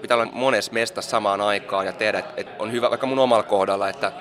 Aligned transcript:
pitää 0.00 0.16
olla 0.16 0.32
monessa 0.32 0.72
mestassa 0.72 1.10
samaan 1.10 1.40
aikaan 1.40 1.86
ja 1.86 1.92
tehdä, 1.92 2.18
että 2.18 2.32
et 2.36 2.48
on 2.58 2.72
hyvä 2.72 2.90
vaikka 2.90 3.06
mun 3.06 3.18
omalla 3.18 3.42
kohdalla, 3.42 3.88
että 3.88 4.12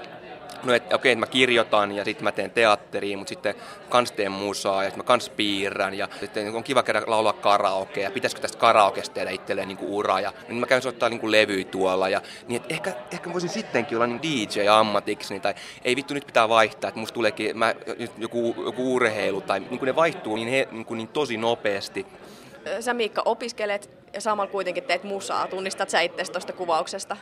no 0.63 0.73
et, 0.73 0.83
okei, 0.83 0.95
okay, 0.95 1.11
että 1.11 1.19
mä 1.19 1.31
kirjoitan 1.31 1.91
ja 1.91 2.05
sitten 2.05 2.23
mä 2.23 2.31
teen 2.31 2.51
teatteriin, 2.51 3.17
mutta 3.19 3.29
sitten 3.29 3.55
kans 3.89 4.11
teen 4.11 4.31
musaa 4.31 4.83
ja 4.83 4.89
sitten 4.89 5.03
mä 5.03 5.07
kans 5.07 5.29
piirrän 5.29 5.93
ja 5.93 6.07
sitten 6.19 6.55
on 6.55 6.63
kiva 6.63 6.83
käydä 6.83 7.01
laulaa 7.07 7.33
karaoke 7.33 8.01
ja 8.01 8.11
pitäisikö 8.11 8.41
tästä 8.41 8.57
karaokesta 8.57 9.13
tehdä 9.13 9.29
itselleen 9.29 9.67
niin 9.67 9.77
ura 9.81 10.19
ja 10.19 10.33
niin 10.47 10.59
mä 10.59 10.65
käyn 10.65 10.81
soittaa 10.81 11.09
niin 11.09 11.31
levyä 11.31 11.63
tuolla 11.63 12.09
ja 12.09 12.21
niin 12.47 12.61
että 12.61 12.73
ehkä, 12.73 12.93
ehkä 13.11 13.33
voisin 13.33 13.49
sittenkin 13.49 13.97
olla 13.97 14.07
niin 14.07 14.21
DJ 14.21 14.67
ammatiksi 14.67 15.33
niin, 15.33 15.41
tai 15.41 15.53
ei 15.85 15.95
vittu 15.95 16.13
nyt 16.13 16.25
pitää 16.25 16.49
vaihtaa, 16.49 16.87
että 16.87 16.99
musta 16.99 17.13
tuleekin 17.13 17.57
mä, 17.57 17.75
joku, 18.17 18.55
joku 18.65 18.95
urheilu 18.95 19.41
tai 19.41 19.59
niin 19.59 19.79
kuin 19.79 19.87
ne 19.87 19.95
vaihtuu 19.95 20.35
niin, 20.35 20.47
he, 20.47 20.67
niin, 20.71 20.85
kuin 20.85 20.97
niin 20.97 21.07
tosi 21.07 21.37
nopeasti. 21.37 22.05
Sä 22.79 22.93
Miikka 22.93 23.21
opiskelet 23.25 23.98
ja 24.13 24.21
samalla 24.21 24.51
kuitenkin 24.51 24.83
teet 24.83 25.03
musaa. 25.03 25.47
Tunnistat 25.47 25.89
sä 25.89 26.01
itse 26.01 26.31
tuosta 26.31 26.53
kuvauksesta? 26.53 27.17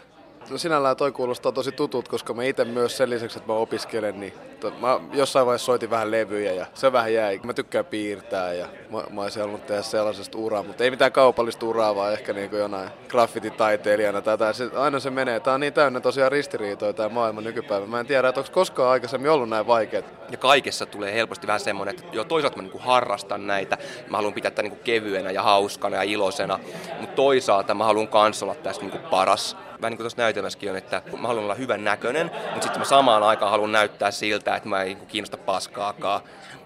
No 0.49 0.57
sinällään 0.57 0.97
toi 0.97 1.11
kuulostaa 1.11 1.51
tosi 1.51 1.71
tutut, 1.71 2.07
koska 2.07 2.33
mä 2.33 2.43
itse 2.43 2.65
myös 2.65 2.97
sen 2.97 3.09
lisäksi, 3.09 3.37
että 3.37 3.51
mä 3.51 3.57
opiskelen, 3.57 4.19
niin 4.19 4.33
to, 4.59 4.71
mä 4.81 4.99
jossain 5.13 5.45
vaiheessa 5.45 5.65
soitin 5.65 5.89
vähän 5.89 6.11
levyjä 6.11 6.53
ja 6.53 6.65
se 6.73 6.91
vähän 6.91 7.13
jäi. 7.13 7.39
Mä 7.43 7.53
tykkään 7.53 7.85
piirtää 7.85 8.53
ja 8.53 8.67
mä, 8.91 9.03
mä 9.09 9.21
olisin 9.21 9.41
halunnut 9.41 9.65
tehdä 9.65 9.81
sellaisesta 9.81 10.37
uraa, 10.37 10.63
mutta 10.63 10.83
ei 10.83 10.91
mitään 10.91 11.11
kaupallista 11.11 11.65
uraa, 11.65 11.95
vaan 11.95 12.13
ehkä 12.13 12.33
niin 12.33 12.49
kuin 12.49 12.59
jonain 12.59 12.89
graffititaiteilijana 13.07 14.21
tai 14.21 14.33
jotain. 14.33 14.53
Se, 14.53 14.69
aina 14.75 14.99
se 14.99 15.09
menee. 15.09 15.39
Tää 15.39 15.53
on 15.53 15.59
niin 15.59 15.73
täynnä 15.73 15.99
tosiaan 15.99 16.31
ristiriitoja 16.31 16.93
tämä 16.93 17.09
maailma 17.09 17.41
nykypäivä. 17.41 17.85
Mä 17.85 17.99
en 17.99 18.07
tiedä, 18.07 18.29
että 18.29 18.41
onko 18.41 18.51
koskaan 18.53 18.91
aikaisemmin 18.91 19.31
ollut 19.31 19.49
näin 19.49 19.67
vaikeat. 19.67 20.05
Ja 20.31 20.37
kaikessa 20.37 20.85
tulee 20.85 21.13
helposti 21.13 21.47
vähän 21.47 21.59
semmoinen, 21.59 21.95
että 21.95 22.07
jo 22.11 22.23
toisaalta 22.23 22.57
mä 22.57 22.63
niin 22.63 22.79
harrastan 22.79 23.47
näitä. 23.47 23.77
Mä 24.09 24.17
haluan 24.17 24.33
pitää 24.33 24.51
tätä 24.51 24.61
niin 24.61 24.79
kevyenä 24.83 25.31
ja 25.31 25.43
hauskana 25.43 25.95
ja 25.95 26.03
iloisena, 26.03 26.59
mutta 26.99 27.15
toisaalta 27.15 27.73
mä 27.73 27.83
haluan 27.83 28.07
kans 28.07 28.43
olla 28.43 28.55
tästä 28.55 28.85
niin 28.85 28.99
paras 28.99 29.57
vähän 29.81 29.91
niin 29.91 29.97
kuin 29.97 30.03
tuossa 30.03 30.21
näytelmässäkin 30.21 30.69
on, 30.69 30.77
että 30.77 31.01
mä 31.17 31.27
haluan 31.27 31.43
olla 31.43 31.55
hyvän 31.55 31.83
näköinen, 31.83 32.31
mutta 32.33 32.61
sitten 32.61 32.79
mä 32.81 32.85
samaan 32.85 33.23
aikaan 33.23 33.51
haluan 33.51 33.71
näyttää 33.71 34.11
siltä, 34.11 34.55
että 34.55 34.69
mä 34.69 34.83
en 34.83 34.97
kiinnosta 35.07 35.37
paskaakaan. 35.37 36.21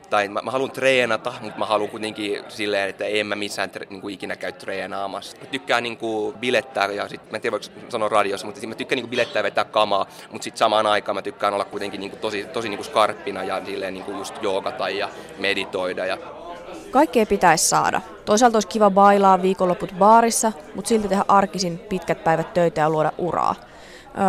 Tai 0.09 0.27
mä, 0.27 0.41
mä 0.43 0.51
haluan 0.51 0.71
treenata, 0.71 1.33
mutta 1.41 1.59
mä 1.59 1.65
haluan 1.65 1.89
kuitenkin 1.89 2.43
silleen, 2.47 2.89
että 2.89 3.05
en 3.05 3.27
mä 3.27 3.35
missään 3.35 3.69
tre, 3.69 3.87
niin 3.89 4.01
kuin 4.01 4.13
ikinä 4.13 4.35
käy 4.35 4.51
treenaamassa. 4.51 5.37
Mä 5.41 5.45
tykkään 5.45 5.83
niin 5.83 5.97
kuin 5.97 6.37
bilettää, 6.37 6.85
ja 6.91 7.07
sit, 7.07 7.31
mä 7.31 7.37
en 7.37 7.41
tiedä 7.41 7.51
voiko 7.51 7.65
sanoa 7.89 8.09
radiossa, 8.09 8.47
mutta 8.47 8.67
mä 8.67 8.75
tykkään 8.75 8.97
niin 8.97 9.03
kuin 9.03 9.09
bilettää 9.09 9.39
ja 9.39 9.43
vetää 9.43 9.63
kamaa, 9.63 10.05
mutta 10.31 10.43
sitten 10.43 10.57
samaan 10.59 10.87
aikaan 10.87 11.15
mä 11.15 11.21
tykkään 11.21 11.53
olla 11.53 11.65
kuitenkin 11.65 11.99
niin 11.99 12.11
kuin 12.11 12.19
tosi, 12.19 12.43
tosi 12.43 12.69
niin 12.69 12.77
kuin 12.77 12.85
skarppina 12.85 13.43
ja 13.43 13.65
silleen 13.65 13.93
niin 13.93 14.03
kuin 14.03 14.17
just 14.17 14.35
joogata 14.41 14.89
ja 14.89 15.09
meditoida 15.39 16.05
ja 16.05 16.17
Kaikkea 16.91 17.25
pitäisi 17.25 17.69
saada. 17.69 18.01
Toisaalta 18.25 18.55
olisi 18.55 18.67
kiva 18.67 18.89
bailaa 18.89 19.41
viikonloput 19.41 19.95
baarissa, 19.99 20.51
mutta 20.75 20.89
silti 20.89 21.07
tehdä 21.07 21.25
arkisin 21.27 21.79
pitkät 21.79 22.23
päivät 22.23 22.53
töitä 22.53 22.81
ja 22.81 22.89
luoda 22.89 23.11
uraa. 23.17 23.55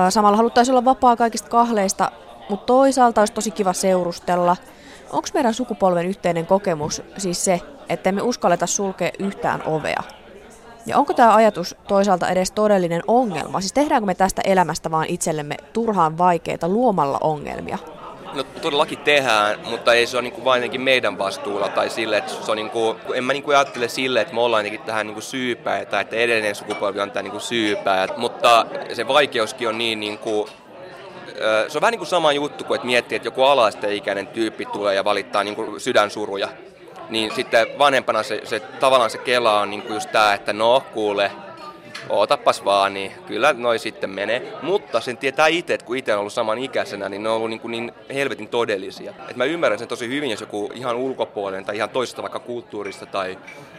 Samalla 0.08 0.36
haluttaisiin 0.36 0.72
olla 0.72 0.84
vapaa 0.84 1.16
kaikista 1.16 1.48
kahleista, 1.48 2.10
mutta 2.50 2.66
toisaalta 2.66 3.20
olisi 3.20 3.32
tosi 3.32 3.50
kiva 3.50 3.72
seurustella. 3.72 4.56
Onko 5.12 5.28
meidän 5.34 5.54
sukupolven 5.54 6.06
yhteinen 6.06 6.46
kokemus 6.46 7.02
siis 7.18 7.44
se, 7.44 7.60
että 7.88 8.12
me 8.12 8.22
uskalleta 8.22 8.66
sulkea 8.66 9.10
yhtään 9.18 9.62
ovea? 9.66 10.02
Ja 10.86 10.98
onko 10.98 11.14
tämä 11.14 11.34
ajatus 11.34 11.76
toisaalta 11.88 12.28
edes 12.28 12.50
todellinen 12.50 13.02
ongelma? 13.06 13.60
Siis 13.60 13.72
tehdäänkö 13.72 14.06
me 14.06 14.14
tästä 14.14 14.42
elämästä 14.44 14.90
vaan 14.90 15.06
itsellemme 15.08 15.56
turhaan 15.72 16.18
vaikeita 16.18 16.68
luomalla 16.68 17.18
ongelmia? 17.20 17.78
No 18.34 18.42
todellakin 18.42 18.98
tehdään, 18.98 19.58
mutta 19.70 19.94
ei 19.94 20.06
se 20.06 20.16
ole 20.16 20.22
niin 20.22 20.44
vain 20.44 20.82
meidän 20.82 21.18
vastuulla 21.18 21.68
tai 21.68 21.90
sille, 21.90 22.16
että 22.16 22.32
se 22.32 22.50
on 22.50 22.56
niin 22.56 22.70
kuin, 22.70 22.96
en 23.14 23.24
mä 23.24 23.32
niin 23.32 23.42
kuin 23.42 23.56
ajattele 23.56 23.88
sille, 23.88 24.20
että 24.20 24.34
me 24.34 24.40
ollaan 24.40 24.64
tähän 24.86 25.06
niin 25.06 25.22
syypäitä, 25.22 25.90
tai 25.90 26.00
että 26.00 26.16
edellinen 26.16 26.54
sukupolvi 26.54 27.00
on 27.00 27.10
tämä 27.10 27.28
niin 27.28 27.40
syypää, 27.40 28.08
mutta 28.16 28.66
se 28.92 29.08
vaikeuskin 29.08 29.68
on 29.68 29.78
niin, 29.78 30.00
niin 30.00 30.18
kuin, 30.18 30.48
se 31.68 31.78
on 31.78 31.80
vähän 31.80 31.92
niin 31.92 31.98
kuin 31.98 32.08
sama 32.08 32.32
juttu 32.32 32.64
kuin, 32.64 32.74
että 32.74 32.86
miettii, 32.86 33.16
että 33.16 33.26
joku 33.26 33.42
alaisteikäinen 33.42 34.26
tyyppi 34.26 34.66
tulee 34.66 34.94
ja 34.94 35.04
valittaa 35.04 35.44
niin 35.44 35.56
kuin 35.56 35.80
sydänsuruja. 35.80 36.48
Niin 37.08 37.34
sitten 37.34 37.66
vanhempana 37.78 38.22
se, 38.22 38.40
se 38.44 38.60
tavallaan 38.60 39.10
se 39.10 39.18
kela 39.18 39.60
on 39.60 39.70
niin 39.70 39.82
kuin 39.82 39.94
just 39.94 40.12
tämä, 40.12 40.34
että 40.34 40.52
no 40.52 40.82
kuule, 40.94 41.32
ootapas 42.08 42.64
vaan, 42.64 42.94
niin 42.94 43.12
kyllä 43.26 43.52
noi 43.52 43.78
sitten 43.78 44.10
menee. 44.10 44.52
Mutta 44.62 45.00
sen 45.00 45.16
tietää 45.16 45.46
itse, 45.46 45.74
että 45.74 45.86
kun 45.86 45.96
itse 45.96 46.12
on 46.12 46.20
ollut 46.20 46.32
saman 46.32 46.58
ikäisenä, 46.58 47.08
niin 47.08 47.22
ne 47.22 47.28
on 47.28 47.36
ollut 47.36 47.50
niin, 47.50 47.60
kuin 47.60 47.72
niin 47.72 47.92
helvetin 48.14 48.48
todellisia. 48.48 49.14
Et 49.28 49.36
mä 49.36 49.44
ymmärrän 49.44 49.78
sen 49.78 49.88
tosi 49.88 50.08
hyvin, 50.08 50.30
jos 50.30 50.40
joku 50.40 50.70
ihan 50.74 50.96
ulkopuolinen 50.96 51.64
tai 51.64 51.76
ihan 51.76 51.90
toisesta 51.90 52.22
vaikka 52.22 52.38
kulttuurista 52.38 53.06
tai, 53.06 53.38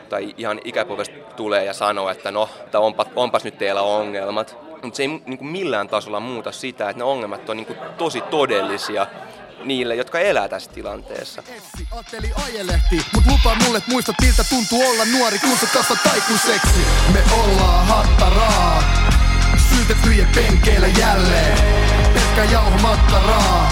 tai 0.10 0.36
ihan 0.38 0.60
ikäpolvesta 0.64 1.16
tulee 1.36 1.66
ja 1.66 1.74
sanoo, 1.74 2.10
että 2.10 2.32
no, 2.32 2.50
että 2.64 2.80
onpa, 2.80 3.06
onpas 3.16 3.44
nyt 3.44 3.58
teillä 3.58 3.82
ongelmat. 3.82 4.58
Mutta 4.84 4.98
se 4.98 5.04
ei 5.04 5.08
niin 5.08 5.38
kuin 5.38 5.48
millään 5.48 5.88
tasolla 5.88 6.20
muuta 6.20 6.52
sitä, 6.52 6.90
että 6.90 7.00
ne 7.00 7.04
ongelmat 7.04 7.50
on 7.50 7.58
niin 7.58 7.68
kuin 7.68 7.80
tosi 7.98 8.22
todellisia 8.22 9.08
niille, 9.64 9.96
jotka 9.96 10.20
elää 10.20 10.48
tässä 10.48 10.72
tilanteessa. 10.72 11.44
Ajatteli 11.92 12.32
ajelehti, 12.46 13.06
mut 13.14 13.24
lupaa 13.26 13.56
mulle, 13.56 13.78
että 13.78 13.92
muistat 13.92 14.16
miltä 14.22 14.44
tuntuu 14.44 14.90
olla 14.90 15.06
nuori, 15.06 15.40
kun 15.40 15.58
sä 15.58 15.68
kasvat 15.74 16.04
taikuiseksi. 16.04 16.80
Me 17.14 17.20
ollaan 17.44 17.88
hattaraa, 17.88 18.84
syytettyjen 19.70 20.28
penkeillä 20.36 20.88
jälleen. 20.88 21.58
Pelkkä 22.14 22.44
jauhomakkaraa, 22.54 23.72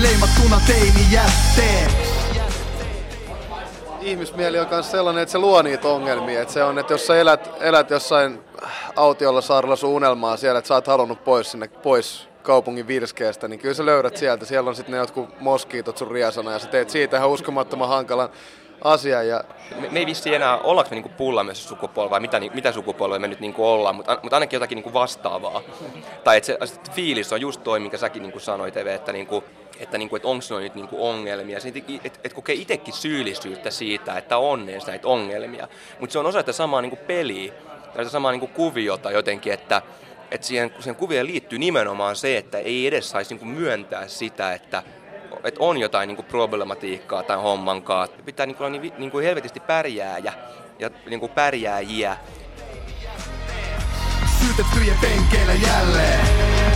leimattuna 0.00 0.60
teini 0.66 1.06
jätteeksi 1.10 2.16
ihmismieli 4.06 4.58
on 4.58 4.66
myös 4.70 4.90
sellainen, 4.90 5.22
että 5.22 5.32
se 5.32 5.38
luo 5.38 5.62
niitä 5.62 5.88
ongelmia. 5.88 6.42
Että 6.42 6.54
se 6.54 6.64
on, 6.64 6.78
että 6.78 6.94
jos 6.94 7.06
sä 7.06 7.16
elät, 7.16 7.50
elät 7.60 7.90
jossain 7.90 8.40
autiolla 8.96 9.40
saarella 9.40 9.76
sun 9.76 9.90
unelmaa 9.90 10.36
siellä, 10.36 10.58
että 10.58 10.68
sä 10.68 10.74
oot 10.74 10.86
halunnut 10.86 11.24
pois 11.24 11.50
sinne, 11.50 11.68
pois 11.68 12.28
kaupungin 12.46 12.86
virskeestä, 12.86 13.48
niin 13.48 13.60
kyllä 13.60 13.74
sä 13.74 13.86
löydät 13.86 14.16
sieltä. 14.16 14.44
Siellä 14.44 14.68
on 14.68 14.76
sitten 14.76 14.92
ne 14.92 14.98
jotkut 14.98 15.40
moskiitot 15.40 15.98
sun 15.98 16.10
riasana 16.10 16.52
ja 16.52 16.58
sä 16.58 16.68
teet 16.68 16.90
siitä 16.90 17.16
ihan 17.16 17.30
uskomattoman 17.30 17.88
hankalan 17.88 18.28
asian. 18.84 19.28
Ja... 19.28 19.44
Me, 19.80 19.88
me 19.90 19.98
ei 19.98 20.06
vissi 20.06 20.34
enää, 20.34 20.58
ollaanko 20.58 20.90
me 20.90 20.94
niinku 20.94 21.12
pullaamassa 21.16 21.68
sukupolva 21.68 22.10
vai 22.10 22.20
mitä, 22.20 22.40
mitä 22.54 22.72
sukupolvea 22.72 23.18
me 23.18 23.28
nyt 23.28 23.40
niinku 23.40 23.66
ollaan, 23.66 23.96
mutta, 23.96 24.18
mutta 24.22 24.36
ainakin 24.36 24.56
jotakin 24.56 24.76
niinku 24.76 24.92
vastaavaa. 24.92 25.62
tai 26.24 26.36
että 26.36 26.46
se, 26.46 26.58
se 26.64 26.90
fiilis 26.92 27.32
on 27.32 27.40
just 27.40 27.64
toi, 27.64 27.80
minkä 27.80 27.98
säkin 27.98 28.22
niinku 28.22 28.40
sanoit, 28.40 28.76
Eve, 28.76 28.94
että 28.94 29.12
niinku, 29.12 29.44
että, 29.80 29.98
niinku, 29.98 30.16
että 30.16 30.28
onko 30.28 30.44
ne 30.50 30.60
nyt 30.60 30.74
niinku 30.74 31.08
ongelmia. 31.08 31.58
Että 31.58 31.92
et, 32.04 32.20
et 32.24 32.32
kokee 32.32 32.54
itsekin 32.54 32.94
syyllisyyttä 32.94 33.70
siitä, 33.70 34.18
että 34.18 34.38
on 34.38 34.66
näitä 34.66 35.08
ongelmia. 35.08 35.68
Mutta 36.00 36.12
se 36.12 36.18
on 36.18 36.26
osa 36.26 36.38
sitä 36.38 36.52
samaa 36.52 36.80
niinku 36.80 36.98
peliä, 37.06 37.52
tai 37.94 38.04
sitä 38.04 38.12
samaa 38.12 38.32
niinku 38.32 38.46
kuviota 38.46 39.10
jotenkin, 39.10 39.52
että 39.52 39.82
että 40.30 40.46
siihen, 40.46 40.70
siihen 40.78 40.96
kuvien 40.96 41.26
liittyy 41.26 41.58
nimenomaan 41.58 42.16
se, 42.16 42.36
että 42.36 42.58
ei 42.58 42.86
edes 42.86 43.10
saisi 43.10 43.34
niin 43.34 43.48
myöntää 43.48 44.08
sitä, 44.08 44.52
että, 44.52 44.82
että 45.44 45.60
on 45.60 45.78
jotain 45.78 46.08
niin 46.08 46.24
problematiikkaa 46.24 47.22
tai 47.22 47.36
hommankaan. 47.36 48.08
Pitää 48.24 48.46
niin 48.46 48.56
kuin 48.56 48.66
olla 48.66 48.78
niin, 48.78 48.92
niin 48.98 49.10
kuin 49.10 49.24
helvetisti 49.24 49.60
pärjääjä 49.60 50.32
ja 50.78 50.90
niin 51.06 51.20
kuin 51.20 51.32
pärjääjiä. 51.32 52.16
Syytettyjen 54.38 54.98
penkeillä 55.00 55.52
jälleen, 55.52 56.20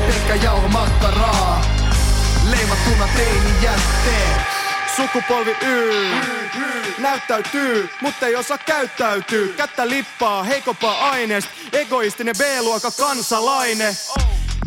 pelkkä 0.06 0.44
jauho 0.44 0.68
makkaraa, 0.68 1.62
leimattuna 2.50 3.08
teini 3.16 3.50
jätteen. 3.62 4.59
Sukupolvi 4.96 5.56
Y 5.62 6.10
näyttäytyy, 6.98 7.90
mutta 8.00 8.26
ei 8.26 8.36
osaa 8.36 8.58
käyttäytyy. 8.58 9.52
Kättä 9.56 9.88
lippaa, 9.88 10.42
heikompaa 10.42 11.10
aineesta, 11.10 11.50
egoistinen 11.72 12.34
B-luokan 12.38 12.92
kansalainen. 12.98 13.96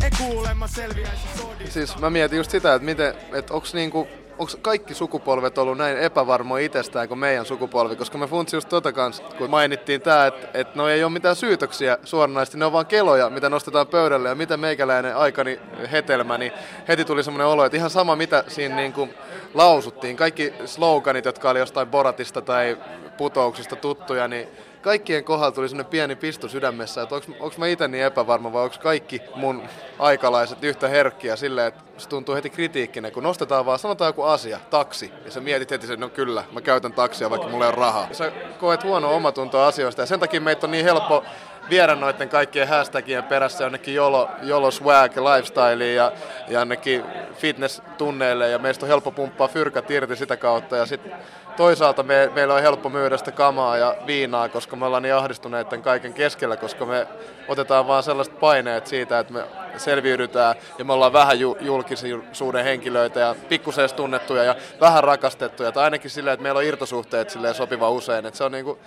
Ei 0.04 0.10
kuulemma 0.18 0.68
selviäisi 0.68 1.22
sodista. 1.38 1.72
Siis 1.72 1.98
mä 1.98 2.10
mietin 2.10 2.36
just 2.36 2.50
sitä, 2.50 2.74
että 2.74 2.84
miten, 2.84 3.14
että 3.32 3.54
onks 3.54 3.74
niinku 3.74 4.08
onko 4.38 4.52
kaikki 4.62 4.94
sukupolvet 4.94 5.58
ollut 5.58 5.78
näin 5.78 5.98
epävarmoja 5.98 6.64
itsestään 6.64 7.08
kuin 7.08 7.18
meidän 7.18 7.46
sukupolvi, 7.46 7.96
koska 7.96 8.18
me 8.18 8.26
funtsi 8.26 8.56
just 8.56 8.68
tota 8.68 8.92
kanssa, 8.92 9.22
kun 9.38 9.50
mainittiin 9.50 10.00
tämä, 10.00 10.26
että, 10.26 10.48
että 10.54 10.72
no 10.74 10.88
ei 10.88 11.04
ole 11.04 11.12
mitään 11.12 11.36
syytöksiä 11.36 11.98
suoranaisesti, 12.04 12.58
ne 12.58 12.64
on 12.64 12.72
vaan 12.72 12.86
keloja, 12.86 13.30
mitä 13.30 13.48
nostetaan 13.48 13.86
pöydälle. 13.86 14.28
Ja 14.28 14.34
mitä 14.34 14.56
meikäläinen 14.56 15.16
aikani 15.16 15.60
hetelmä, 15.92 16.38
niin 16.38 16.52
heti 16.88 17.04
tuli 17.04 17.24
semmoinen 17.24 17.46
olo, 17.46 17.64
että 17.64 17.76
ihan 17.76 17.90
sama 17.90 18.16
mitä 18.16 18.44
siinä 18.48 18.76
niin 18.76 18.92
kuin 18.92 19.14
lausuttiin, 19.54 20.16
kaikki 20.16 20.52
sloganit, 20.64 21.24
jotka 21.24 21.50
oli 21.50 21.58
jostain 21.58 21.88
Boratista 21.88 22.42
tai 22.42 22.76
putouksista 23.16 23.76
tuttuja, 23.76 24.28
niin 24.28 24.48
kaikkien 24.82 25.24
kohdalla 25.24 25.52
tuli 25.52 25.68
sellainen 25.68 25.90
pieni 25.90 26.16
pisto 26.16 26.48
sydämessä, 26.48 27.02
että 27.02 27.14
onko 27.14 27.54
mä 27.56 27.66
itse 27.66 27.88
niin 27.88 28.04
epävarma 28.04 28.52
vai 28.52 28.62
onko 28.62 28.76
kaikki 28.82 29.20
mun 29.34 29.62
aikalaiset 29.98 30.64
yhtä 30.64 30.88
herkkiä 30.88 31.36
silleen, 31.36 31.66
että 31.66 31.82
se 31.98 32.08
tuntuu 32.08 32.34
heti 32.34 32.50
kritiikkinä, 32.50 33.10
kun 33.10 33.22
nostetaan 33.22 33.66
vaan, 33.66 33.78
sanotaan 33.78 34.08
joku 34.08 34.22
asia, 34.22 34.60
taksi, 34.70 35.12
ja 35.24 35.30
sä 35.30 35.40
mietit 35.40 35.70
heti 35.70 35.86
sen, 35.86 36.00
no 36.00 36.08
kyllä, 36.08 36.44
mä 36.52 36.60
käytän 36.60 36.92
taksia, 36.92 37.30
vaikka 37.30 37.48
mulla 37.48 37.64
ei 37.64 37.68
ole 37.68 37.76
rahaa. 37.76 38.08
Sä 38.12 38.32
koet 38.60 38.84
huonoa 38.84 39.10
omatuntoa 39.10 39.66
asioista, 39.66 40.02
ja 40.02 40.06
sen 40.06 40.20
takia 40.20 40.40
meitä 40.40 40.66
on 40.66 40.70
niin 40.70 40.84
helppo 40.84 41.24
viedä 41.70 41.94
noiden 41.94 42.28
kaikkien 42.28 42.68
hashtagien 42.68 43.24
perässä 43.24 43.64
jonnekin 43.64 43.94
jolo, 43.94 44.30
jolo 44.42 44.70
swag 44.70 45.16
lifestyleen 45.16 45.94
ja, 45.94 46.12
ja 46.48 46.58
jonnekin 46.58 47.04
fitness-tunneille. 47.34 48.48
Ja 48.48 48.58
meistä 48.58 48.86
on 48.86 48.88
helppo 48.88 49.10
pumppaa 49.10 49.48
fyrkat 49.48 49.90
irti 49.90 50.16
sitä 50.16 50.36
kautta. 50.36 50.76
Ja 50.76 50.86
sitten 50.86 51.12
toisaalta 51.56 52.02
me, 52.02 52.30
meillä 52.34 52.54
on 52.54 52.62
helppo 52.62 52.88
myydä 52.88 53.16
sitä 53.16 53.32
kamaa 53.32 53.76
ja 53.76 53.96
viinaa, 54.06 54.48
koska 54.48 54.76
me 54.76 54.86
ollaan 54.86 55.02
niin 55.02 55.14
ahdistuneet 55.14 55.68
kaiken 55.82 56.14
keskellä, 56.14 56.56
koska 56.56 56.86
me 56.86 57.06
otetaan 57.48 57.86
vaan 57.86 58.02
sellaiset 58.02 58.40
paineet 58.40 58.86
siitä, 58.86 59.18
että 59.18 59.32
me 59.32 59.44
selviydytään 59.76 60.56
ja 60.78 60.84
me 60.84 60.92
ollaan 60.92 61.12
vähän 61.12 61.40
ju- 61.40 61.56
julkisuuden 61.60 62.64
henkilöitä 62.64 63.20
ja 63.20 63.34
pikkusen 63.48 63.94
tunnettuja 63.96 64.44
ja 64.44 64.56
vähän 64.80 65.04
rakastettuja, 65.04 65.72
tai 65.72 65.84
ainakin 65.84 66.10
silleen, 66.10 66.34
että 66.34 66.42
meillä 66.42 66.58
on 66.58 66.64
irtosuhteet 66.64 67.38
sopiva 67.52 67.90
usein, 67.90 68.26
että 68.26 68.38
se 68.38 68.44
on, 68.44 68.52
niinku, 68.52 68.78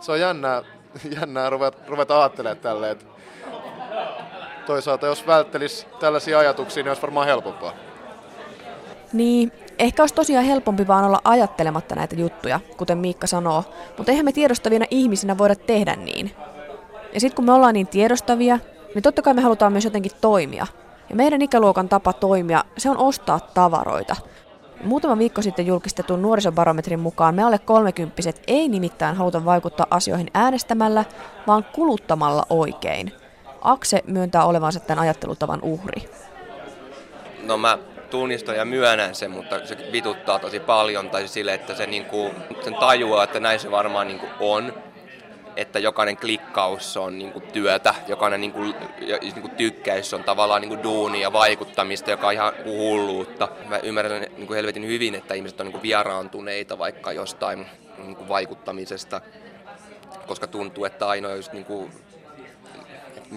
se 0.00 0.12
on 0.12 0.20
jännää, 0.20 0.62
jännää 1.20 1.50
ruveta, 1.50 1.78
ruveta 1.88 2.20
ajattelemaan 2.20 2.58
tälleen, 2.58 2.98
toisaalta 4.66 5.06
jos 5.06 5.26
välttelisi 5.26 5.86
tällaisia 6.00 6.38
ajatuksia, 6.38 6.82
niin 6.82 6.90
olisi 6.90 7.02
varmaan 7.02 7.26
helpompaa. 7.26 7.72
Niin, 9.12 9.52
ehkä 9.78 10.02
olisi 10.02 10.14
tosiaan 10.14 10.44
helpompi 10.44 10.86
vaan 10.86 11.04
olla 11.04 11.20
ajattelematta 11.24 11.94
näitä 11.94 12.16
juttuja, 12.16 12.60
kuten 12.76 12.98
Miikka 12.98 13.26
sanoo, 13.26 13.64
mutta 13.96 14.12
eihän 14.12 14.24
me 14.24 14.32
tiedostavina 14.32 14.86
ihmisinä 14.90 15.38
voida 15.38 15.54
tehdä 15.54 15.96
niin. 15.96 16.30
Ja 17.14 17.20
sitten 17.20 17.36
kun 17.36 17.44
me 17.44 17.52
ollaan 17.52 17.74
niin 17.74 17.86
tiedostavia, 17.86 18.58
niin 18.94 19.02
totta 19.02 19.22
kai 19.22 19.34
me 19.34 19.40
halutaan 19.40 19.72
myös 19.72 19.84
jotenkin 19.84 20.12
toimia. 20.20 20.66
Ja 21.10 21.16
meidän 21.16 21.42
ikäluokan 21.42 21.88
tapa 21.88 22.12
toimia, 22.12 22.64
se 22.78 22.90
on 22.90 22.98
ostaa 22.98 23.40
tavaroita. 23.40 24.16
Muutama 24.82 25.18
viikko 25.18 25.42
sitten 25.42 25.66
julkistetun 25.66 26.22
nuorisobarometrin 26.22 27.00
mukaan 27.00 27.34
me 27.34 27.42
alle 27.42 27.58
kolmekymppiset 27.58 28.42
ei 28.46 28.68
nimittäin 28.68 29.16
haluta 29.16 29.44
vaikuttaa 29.44 29.86
asioihin 29.90 30.30
äänestämällä, 30.34 31.04
vaan 31.46 31.64
kuluttamalla 31.72 32.46
oikein. 32.50 33.12
Akse 33.60 34.02
myöntää 34.06 34.44
olevansa 34.44 34.80
tämän 34.80 35.02
ajattelutavan 35.02 35.62
uhri. 35.62 36.08
No 37.42 37.56
mä 37.56 37.78
tunnistan 38.10 38.56
ja 38.56 38.64
myönnän 38.64 39.14
sen, 39.14 39.30
mutta 39.30 39.66
se 39.66 39.76
vituttaa 39.92 40.38
tosi 40.38 40.60
paljon, 40.60 41.10
tai 41.10 41.28
sille, 41.28 41.54
että 41.54 41.74
se 41.74 41.86
niinku, 41.86 42.30
sen 42.64 42.74
tajuaa, 42.74 43.24
että 43.24 43.40
näin 43.40 43.60
se 43.60 43.70
varmaan 43.70 44.06
niinku 44.06 44.26
on 44.40 44.74
että 45.56 45.78
jokainen 45.78 46.16
klikkaus 46.16 46.96
on 46.96 47.18
niin 47.18 47.32
kuin 47.32 47.44
työtä, 47.52 47.94
jokainen 48.08 48.40
niin 48.40 48.52
kuin, 48.52 48.74
niin 49.20 49.40
kuin 49.40 49.56
tykkäys 49.56 50.14
on 50.14 50.24
tavallaan 50.24 50.60
niin 50.60 50.68
kuin 50.68 50.82
duuni 50.82 51.20
ja 51.20 51.32
vaikuttamista, 51.32 52.10
joka 52.10 52.26
on 52.26 52.32
ihan 52.32 52.52
hulluutta. 52.64 53.48
Mä 53.68 53.78
ymmärrän 53.78 54.20
niin 54.20 54.46
kuin 54.46 54.56
helvetin 54.56 54.86
hyvin, 54.86 55.14
että 55.14 55.34
ihmiset 55.34 55.60
on 55.60 55.66
niin 55.66 55.72
kuin 55.72 55.82
vieraantuneita 55.82 56.78
vaikka 56.78 57.12
jostain 57.12 57.66
niin 57.98 58.16
kuin 58.16 58.28
vaikuttamisesta, 58.28 59.20
koska 60.26 60.46
tuntuu, 60.46 60.84
että 60.84 61.08
ainoa 61.08 61.34
just 61.34 61.52
niin 61.52 61.64
kuin, 61.64 61.90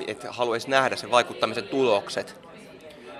että 0.08 0.32
haluaisi 0.32 0.70
nähdä 0.70 0.96
sen 0.96 1.12
vaikuttamisen 1.12 1.68
tulokset. 1.68 2.36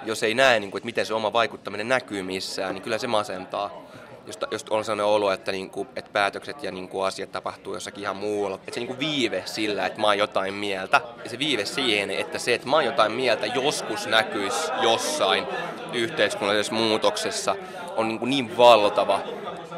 Jos 0.06 0.24
ei 0.24 0.34
näe, 0.34 0.60
niin 0.60 0.72
kuin, 0.72 0.80
että 0.80 0.86
miten 0.86 1.06
se 1.06 1.14
oma 1.14 1.34
vaikuttaminen 1.34 1.88
näkyy 1.88 2.24
missään, 2.24 2.74
niin 2.74 2.82
kyllä 2.82 2.98
se 2.98 3.08
masentaa 3.08 3.84
jos, 4.28 4.40
jos 4.52 4.66
on 4.70 4.86
sellainen 4.86 5.06
olo, 5.06 5.32
että, 5.32 5.52
niin 5.52 5.70
kuin, 5.70 5.88
että 5.96 6.12
päätökset 6.14 6.64
ja 6.64 6.72
niin 6.72 6.90
kuin 6.90 7.08
asiat 7.08 7.32
tapahtuu 7.32 7.74
jossakin 7.74 8.04
ihan 8.04 8.18
muualla. 8.18 8.56
Että 8.56 8.74
se 8.74 8.80
niin 8.80 8.88
kuin 8.88 9.00
viive 9.00 9.44
sillä, 9.46 9.86
että 9.86 10.02
mä 10.02 10.08
oon 10.08 10.18
jotain 10.18 10.54
mieltä. 10.54 11.02
Ja 11.24 11.30
se 11.30 11.40
viive 11.40 11.66
siihen, 11.66 12.12
että 12.12 12.40
se, 12.40 12.54
että 12.54 12.68
mä 12.68 12.76
oon 12.76 12.86
jotain 12.86 13.12
mieltä 13.12 13.46
joskus 13.46 14.08
näkyisi 14.08 14.72
jossain 14.82 15.48
yhteiskunnallisessa 15.94 16.74
muutoksessa, 16.74 17.56
on 17.96 18.08
niin, 18.08 18.20
kuin 18.20 18.30
niin 18.30 18.58
valtava, 18.58 19.20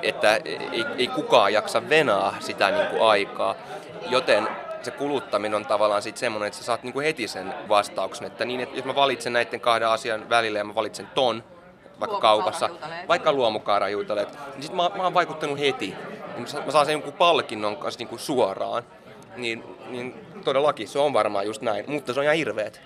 että 0.02 0.36
ei, 0.36 0.86
ei 0.98 1.08
kukaan 1.08 1.54
jaksa 1.54 1.90
venaa 1.90 2.36
sitä 2.40 2.72
niin 2.72 2.88
kuin 2.88 3.02
aikaa. 3.02 3.56
Joten 4.10 4.48
se 4.82 4.92
kuluttaminen 4.92 5.56
on 5.56 5.66
tavallaan 5.66 6.02
sitten 6.02 6.20
semmoinen, 6.20 6.48
että 6.48 6.60
sä 6.60 6.66
saat 6.66 6.84
niinku 6.84 7.00
heti 7.00 7.28
sen 7.28 7.54
vastauksen, 7.70 8.28
että 8.28 8.46
niin, 8.46 8.60
että 8.60 8.76
jos 8.76 8.86
mä 8.86 8.96
valitsen 8.96 9.34
näiden 9.34 9.62
kahden 9.62 9.88
asian 9.88 10.30
välillä 10.30 10.60
ja 10.60 10.64
mä 10.64 10.76
valitsen 10.76 11.08
ton, 11.08 11.44
vaikka 12.00 12.20
kaupassa, 12.20 12.70
vaikka 13.08 13.34
luomukaarajuutaleet, 13.34 14.32
niin 14.32 14.62
sitten 14.62 14.76
mä, 14.76 14.90
mä 14.96 15.04
oon 15.04 15.14
vaikuttanut 15.14 15.60
heti. 15.60 15.96
Niin 16.36 16.48
mä 16.66 16.72
saan 16.72 16.86
sen 16.86 16.94
jonkun 16.94 17.14
palkinnon 17.14 17.78
kanssa 17.78 18.00
niin 18.00 18.08
kuin 18.08 18.20
suoraan. 18.20 18.84
Niin, 19.36 19.64
niin 19.90 20.26
todellakin 20.44 20.88
se 20.88 21.00
on 21.00 21.14
varmaan 21.14 21.46
just 21.46 21.62
näin, 21.62 21.86
mutta 21.88 22.14
se 22.14 22.20
on 22.20 22.24
ihan 22.24 22.36
hirveet. 22.36 22.82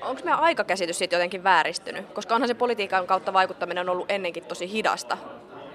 Onko 0.00 0.22
meidän 0.24 0.40
aikakäsitys 0.40 0.98
siitä 0.98 1.16
jotenkin 1.16 1.44
vääristynyt? 1.44 2.06
Koska 2.12 2.34
onhan 2.34 2.48
se 2.48 2.54
politiikan 2.54 3.06
kautta 3.06 3.32
vaikuttaminen 3.32 3.88
on 3.88 3.92
ollut 3.92 4.10
ennenkin 4.10 4.44
tosi 4.44 4.72
hidasta. 4.72 5.16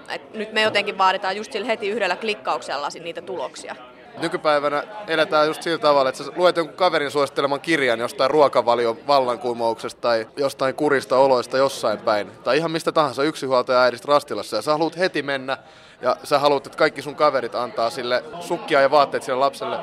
Et 0.08 0.34
nyt 0.34 0.52
me 0.52 0.62
jotenkin 0.62 0.98
vaaditaan 0.98 1.36
just 1.36 1.52
sillä 1.52 1.66
heti 1.66 1.88
yhdellä 1.88 2.16
klikkauksella 2.16 2.88
niitä 3.02 3.22
tuloksia. 3.22 3.76
Nykypäivänä 4.18 4.82
eletään 5.08 5.46
just 5.46 5.62
sillä 5.62 5.78
tavalla, 5.78 6.08
että 6.08 6.24
sä 6.24 6.32
luet 6.36 6.56
jonkun 6.56 6.76
kaverin 6.76 7.10
suositteleman 7.10 7.60
kirjan 7.60 8.00
jostain 8.00 8.30
ruokavalion 8.30 8.96
vallankumouksesta 9.06 10.00
tai 10.00 10.26
jostain 10.36 10.74
kurista 10.74 11.16
oloista 11.16 11.56
jossain 11.56 11.98
päin. 11.98 12.30
Tai 12.44 12.56
ihan 12.56 12.70
mistä 12.70 12.92
tahansa 12.92 13.22
yksinhuoltaja 13.22 13.82
äidistä 13.82 14.08
Rastilassa 14.08 14.56
ja 14.56 14.62
sä 14.62 14.72
haluat 14.72 14.98
heti 14.98 15.22
mennä 15.22 15.58
ja 16.00 16.16
sä 16.24 16.38
haluat, 16.38 16.66
että 16.66 16.78
kaikki 16.78 17.02
sun 17.02 17.14
kaverit 17.14 17.54
antaa 17.54 17.90
sille 17.90 18.24
sukkia 18.40 18.80
ja 18.80 18.90
vaatteet 18.90 19.22
sille 19.22 19.38
lapselle. 19.38 19.78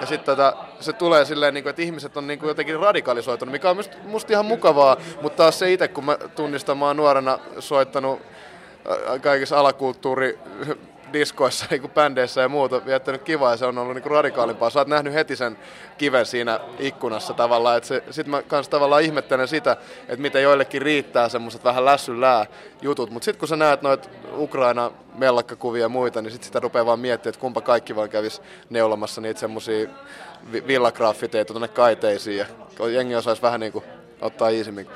Ja 0.00 0.06
sitten 0.06 0.36
tota, 0.36 0.56
se 0.80 0.92
tulee 0.92 1.24
silleen, 1.24 1.54
niin 1.54 1.64
kuin, 1.64 1.70
että 1.70 1.82
ihmiset 1.82 2.16
on 2.16 2.26
niin 2.26 2.38
kuin 2.38 2.48
jotenkin 2.48 2.80
radikalisoitunut, 2.80 3.52
mikä 3.52 3.70
on 3.70 3.76
musta, 4.04 4.32
ihan 4.32 4.46
mukavaa, 4.46 4.96
mutta 5.22 5.36
taas 5.36 5.58
se 5.58 5.72
itse, 5.72 5.88
kun 5.88 6.04
mä 6.04 6.18
tunnistan, 6.34 6.78
mä 6.78 6.86
oon 6.86 6.96
nuorena 6.96 7.38
soittanut 7.58 8.22
kaikissa 9.22 9.60
alakulttuuri 9.60 10.38
diskoissa, 11.12 11.66
niin 11.70 11.80
kuin 11.80 11.90
bändeissä 11.90 12.40
ja 12.40 12.48
muuta 12.48 12.86
viettänyt 12.86 13.22
kivaa 13.22 13.50
ja 13.50 13.56
se 13.56 13.66
on 13.66 13.78
ollut 13.78 13.94
niin 13.94 14.02
kuin 14.02 14.12
radikaalimpaa. 14.12 14.70
Sä 14.70 14.78
oot 14.78 14.88
nähnyt 14.88 15.14
heti 15.14 15.36
sen 15.36 15.58
kiven 15.98 16.26
siinä 16.26 16.60
ikkunassa 16.78 17.34
tavallaan. 17.34 17.76
Että 17.76 18.02
mä 18.26 18.42
kans 18.42 18.68
tavallaan 18.68 19.02
ihmettelen 19.02 19.48
sitä, 19.48 19.76
että 20.00 20.22
miten 20.22 20.42
joillekin 20.42 20.82
riittää 20.82 21.28
semmoiset 21.28 21.64
vähän 21.64 21.84
lässyllää 21.84 22.46
jutut. 22.82 23.10
Mutta 23.10 23.24
sitten 23.24 23.38
kun 23.38 23.48
sä 23.48 23.56
näet 23.56 23.82
noit 23.82 24.10
Ukraina 24.36 24.90
mellakkakuvia 25.14 25.82
ja 25.82 25.88
muita, 25.88 26.22
niin 26.22 26.32
sit 26.32 26.42
sitä 26.42 26.60
rupeaa 26.60 26.86
vaan 26.86 27.00
miettimään, 27.00 27.30
että 27.34 27.40
kumpa 27.40 27.60
kaikki 27.60 27.96
vaan 27.96 28.08
kävis 28.08 28.42
neulomassa 28.70 29.20
niitä 29.20 29.40
semmosia 29.40 29.88
villagraffiteita 30.66 31.52
tuonne 31.52 31.68
kaiteisiin 31.68 32.38
ja 32.38 32.46
jengi 32.88 33.14
osaisi 33.14 33.42
vähän 33.42 33.60
niin 33.60 33.72
kuin 33.72 33.84
ottaa 34.20 34.48
iisimmin 34.48 34.88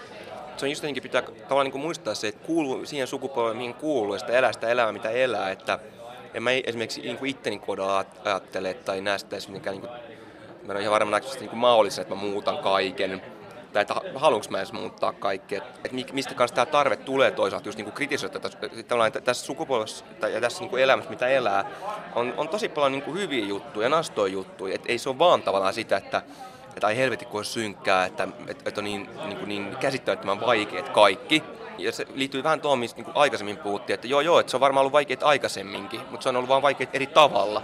se 0.60 0.66
on 0.66 0.70
just 0.70 1.02
pitää 1.02 1.22
tavallaan 1.22 1.70
niin 1.70 1.80
muistaa 1.80 2.14
se, 2.14 2.28
että 2.28 2.46
kuuluu 2.46 2.86
siihen 2.86 3.06
sukupolveen, 3.06 3.56
mihin 3.56 3.74
kuuluu, 3.74 4.14
ja 4.14 4.18
sitä 4.18 4.32
elää 4.32 4.52
sitä 4.52 4.68
elämää, 4.68 4.92
mitä 4.92 5.10
elää. 5.10 5.50
Että 5.50 5.78
en 6.34 6.42
mä 6.42 6.50
esimerkiksi 6.50 7.00
niin 7.00 7.26
itteni 7.26 7.58
kohdalla 7.58 8.04
ajattele 8.24 8.74
tai 8.74 9.00
näe 9.00 9.18
sitä 9.18 9.36
mitenkään, 9.48 9.76
niin 9.76 9.88
kuin, 9.88 10.00
mä 10.66 10.72
en 10.72 10.80
ihan 10.80 10.92
varma 10.92 11.10
näköisesti 11.10 11.40
niin 11.40 11.50
kuin 11.50 11.60
mahdollisen, 11.60 12.02
että 12.02 12.14
mä 12.14 12.20
muutan 12.20 12.58
kaiken. 12.58 13.22
Tai 13.72 13.82
että 13.82 13.94
haluanko 14.14 14.46
mä 14.50 14.58
edes 14.58 14.72
muuttaa 14.72 15.12
kaikkea. 15.12 15.62
Että 15.84 16.12
mistä 16.12 16.34
kanssa 16.34 16.54
tämä 16.54 16.66
tarve 16.66 16.96
tulee 16.96 17.30
toisaalta 17.30 17.68
just 17.68 17.78
niin 17.78 17.92
kritisoida 17.92 18.40
tätä, 18.40 19.20
tässä 19.20 19.46
sukupolvessa 19.46 20.04
ja 20.32 20.40
tässä 20.40 20.60
niin 20.60 20.70
kuin 20.70 20.82
elämässä, 20.82 21.10
mitä 21.10 21.28
elää, 21.28 21.70
on, 22.14 22.34
on 22.36 22.48
tosi 22.48 22.68
paljon 22.68 22.92
niin 22.92 23.02
kuin 23.02 23.18
hyviä 23.18 23.46
juttuja, 23.46 23.88
nastoja 23.88 24.32
juttuja. 24.32 24.74
Että 24.74 24.92
ei 24.92 24.98
se 24.98 25.08
ole 25.08 25.18
vaan 25.18 25.42
tavallaan 25.42 25.74
sitä, 25.74 25.96
että 25.96 26.22
että 26.76 26.86
ai 26.86 26.96
helvetti 26.96 27.24
kun 27.24 27.38
on 27.38 27.44
synkkää, 27.44 28.06
että, 28.06 28.28
että, 28.46 28.64
että 28.66 28.80
on 28.80 28.84
niin, 28.84 29.08
niin, 29.24 29.48
niin 29.48 29.76
käsittämättömän 29.76 30.40
vaikeat 30.40 30.88
kaikki. 30.88 31.42
Ja 31.82 31.92
se 31.92 32.06
liittyy 32.14 32.42
vähän 32.42 32.60
tuohon, 32.60 32.78
mistä 32.78 33.02
niin 33.02 33.12
aikaisemmin 33.14 33.56
puhuttiin, 33.56 33.94
että 33.94 34.06
joo 34.06 34.20
joo, 34.20 34.40
että 34.40 34.50
se 34.50 34.56
on 34.56 34.60
varmaan 34.60 34.82
ollut 34.82 34.92
vaikeat 34.92 35.22
aikaisemminkin, 35.22 36.00
mutta 36.10 36.22
se 36.22 36.28
on 36.28 36.36
ollut 36.36 36.48
vain 36.48 36.62
vaikeat 36.62 36.94
eri 36.94 37.06
tavalla. 37.06 37.62